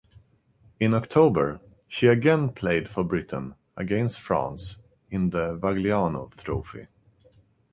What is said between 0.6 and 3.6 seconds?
In October she again played for Britain